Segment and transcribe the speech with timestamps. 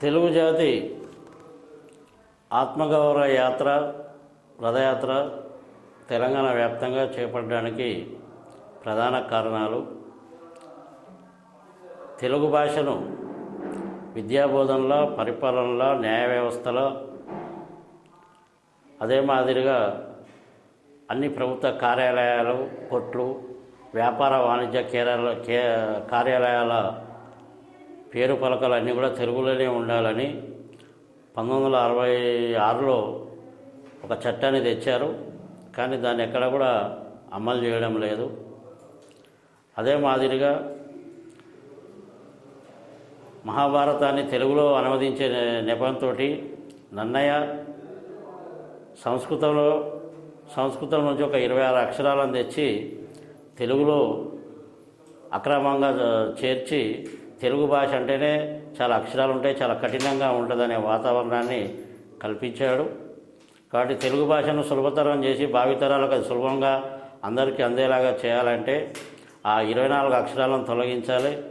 [0.00, 0.72] తెలుగు జాతి
[2.50, 3.68] ఆత్మగౌరవ యాత్ర
[4.58, 5.12] రథయాత్ర
[6.08, 7.88] తెలంగాణ వ్యాప్తంగా చేపట్టడానికి
[8.84, 9.80] ప్రధాన కారణాలు
[12.20, 12.94] తెలుగు భాషను
[14.14, 16.86] విద్యాబోధనలో పరిపాలనలో న్యాయ వ్యవస్థలో
[19.00, 19.78] అదే మాదిరిగా
[21.10, 22.56] అన్ని ప్రభుత్వ కార్యాలయాలు
[22.90, 23.26] కొట్లు
[23.94, 25.60] వ్యాపార వాణిజ్య కేరళ కే
[26.10, 26.72] కార్యాలయాల
[28.12, 30.28] పేరు పలకలు అన్నీ కూడా తెలుగులోనే ఉండాలని
[31.36, 32.12] పంతొమ్మిది వందల అరవై
[32.68, 32.96] ఆరులో
[34.04, 35.08] ఒక చట్టాన్ని తెచ్చారు.
[35.76, 36.70] కానీ దాన్ని ఎక్కడ కూడా
[37.32, 38.26] అమలు చేయడం లేదు.
[39.78, 40.52] అదే మాదిరిగా
[43.48, 45.26] మహాభారతాన్ని తెలుగులో అనువదించే
[45.68, 46.08] నెపంతో
[46.98, 47.32] నన్నయ్య
[49.04, 49.68] సంస్కృతంలో
[50.56, 52.66] సంస్కృతం నుంచి ఒక ఇరవై ఆరు అక్షరాలను తెచ్చి
[53.58, 54.00] తెలుగులో
[55.32, 55.90] అక్రమంగా
[56.40, 56.82] చేర్చి
[57.42, 61.78] తెలుగు భాష అంటేనే చాలా అక్షరాలు ఉంటాయి చాలా కఠినంగా ఉంటుందనే వాతావరణాన్ని
[62.22, 62.86] కల్పించాడు.
[63.72, 68.92] కాబట్టి తెలుగు భాషను సులభతరం చేసి భావితరాలకు అది సులభంగా అందరికీ అందేలాగా చేయాలంటే
[69.46, 71.42] ఆ ఇరవై నాలుగు అక్షరాలను తొలగించాలి.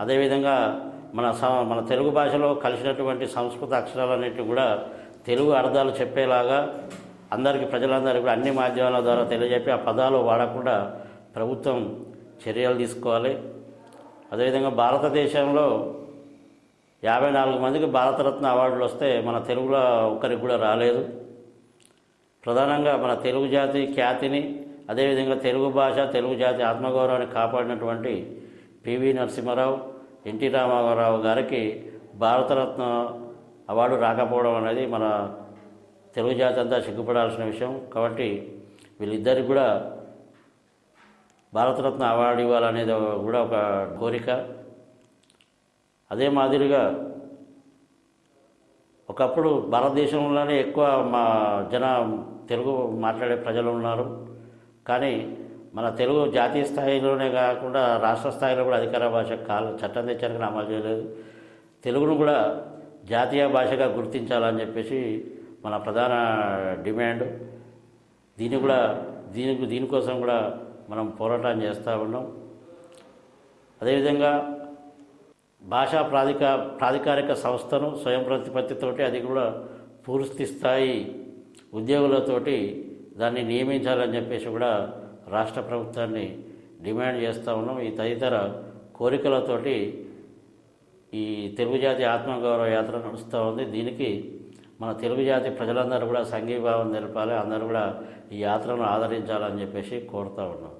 [0.00, 0.80] అదేవిధంగా
[1.14, 4.84] మన స- మన తెలుగు భాషలో కలిసినటువంటి సంస్కృత అక్షరాలన్నింటినీ కూడా
[5.26, 6.88] తెలుగు అర్థాలు చెప్పేలాగా
[7.32, 11.00] అందరికీ ప్రజలందరికీ కూడా అన్ని మాధ్యమాల ద్వారా తెలియజెప్పి ఆ పదాలు వాడకుండా
[11.36, 12.06] ప్రభుత్వం
[12.48, 13.38] చర్యలు తీసుకోవాలి.
[14.32, 15.94] అదేవిధంగా భారతదేశంలో
[17.04, 19.80] యాభై నాలుగు మందికి భారతరత్న అవార్డులు వస్తే మన తెలుగులో
[20.14, 21.08] ఒక్కరికి కూడా రాలేదు.
[22.44, 24.60] ప్రధానంగా మన తెలుగు జాతి ఖ్యాతిని
[24.90, 28.40] అదేవిధంగా తెలుగు భాష తెలుగు జాతి ఆత్మగౌరవాన్ని కాపాడినటువంటి
[28.86, 29.78] P V Narasimha Rao
[30.26, 32.82] N T Rama Rao గారికి భారతరత్న
[33.70, 35.34] అవార్డు రాకపోవడం అనేది మన
[36.14, 37.80] తెలుగు జాతి అంతా సిగ్గుపడాల్సిన విషయం.
[37.94, 38.58] కాబట్టి
[39.00, 39.95] వీళ్ళిద్దరికి కూడా
[41.56, 42.94] భారతరత్న అవార్డు ఇవ్వాలనేది
[43.26, 43.56] కూడా ఒక
[44.00, 44.28] కోరిక.
[46.10, 46.82] అదే మాదిరిగా
[49.10, 50.84] ఒకప్పుడు భారతదేశంలోనే ఎక్కువ
[51.14, 51.24] మా
[51.72, 51.86] జన
[52.48, 52.72] తెలుగు
[53.04, 54.06] మాట్లాడే ప్రజలు ఉన్నారు.
[54.88, 55.12] కానీ
[55.74, 60.68] మన తెలుగు జాతీయ స్థాయిలోనే కాకుండా రాష్ట్ర స్థాయిలో కూడా అధికార భాష కాల చట్టం తెచ్చారు కానీ అమలు
[60.72, 61.04] చేయలేదు.
[61.84, 62.36] తెలుగును కూడా
[63.10, 65.00] జాతీయ భాషగా గుర్తించాలని చెప్పేసి
[65.64, 66.14] మన ప్రధాన
[66.86, 67.26] డిమాండ్.
[68.38, 68.78] దీన్ని కూడా
[69.34, 70.38] దీని దీనికోసం కూడా
[70.90, 72.26] మనం పోరాటం చేస్తూ ఉన్నాం.
[73.80, 74.32] అదేవిధంగా
[75.62, 76.42] భాషా ప్రాధిక
[76.80, 79.46] ప్రాధికారిక సంస్థను స్వయం ప్రతిపత్తితోటి అది కూడా
[80.06, 80.96] పూర్తి స్థాయి
[81.78, 82.58] ఉద్యోగులతోటి
[83.20, 84.72] దాన్ని నియమించాలని చెప్పేసి కూడా
[85.34, 86.26] రాష్ట్ర ప్రభుత్వాన్ని
[86.84, 87.78] డిమాండ్ చేస్తూ ఉన్నాం.
[87.86, 88.36] ఈ తదితర
[88.98, 89.76] కోరికలతోటి
[91.12, 91.24] ఈ
[91.58, 93.64] తెలుగు జాతి ఆత్మగౌరవ యాత్ర నడుస్తూ ఉంది.
[93.74, 94.10] దీనికి
[94.80, 97.84] మన తెలుగు జాతి ప్రజలందరూ కూడా సంఘీభావం నిలపాలి అందరూ కూడా
[98.32, 100.74] ఈ యాత్రను ఆదరించాలని చెప్పేసి కోరుతా ఉన్నాం.